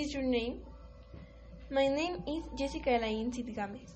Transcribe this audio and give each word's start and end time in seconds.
is 0.00 0.12
your 0.12 0.22
name? 0.22 0.60
My 1.70 1.88
name 1.88 2.22
is 2.28 2.42
Jessica 2.58 2.96
Elaine 2.96 3.32
Sid 3.32 3.54
Games. 3.54 3.94